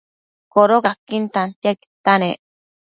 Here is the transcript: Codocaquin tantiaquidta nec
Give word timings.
Codocaquin 0.53 1.23
tantiaquidta 1.33 2.13
nec 2.21 2.39